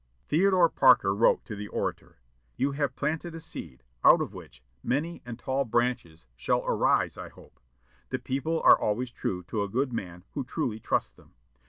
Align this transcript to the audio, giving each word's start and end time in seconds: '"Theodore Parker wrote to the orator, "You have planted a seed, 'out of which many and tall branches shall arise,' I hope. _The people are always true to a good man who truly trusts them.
'"Theodore 0.29 0.67
Parker 0.67 1.13
wrote 1.13 1.45
to 1.45 1.55
the 1.55 1.67
orator, 1.67 2.17
"You 2.57 2.71
have 2.71 2.95
planted 2.95 3.35
a 3.35 3.39
seed, 3.39 3.83
'out 4.03 4.19
of 4.19 4.33
which 4.33 4.63
many 4.81 5.21
and 5.27 5.37
tall 5.37 5.63
branches 5.63 6.25
shall 6.35 6.65
arise,' 6.65 7.19
I 7.19 7.29
hope. 7.29 7.59
_The 8.09 8.23
people 8.23 8.59
are 8.63 8.81
always 8.81 9.11
true 9.11 9.43
to 9.43 9.61
a 9.61 9.69
good 9.69 9.93
man 9.93 10.23
who 10.31 10.43
truly 10.43 10.79
trusts 10.79 11.11
them. 11.11 11.35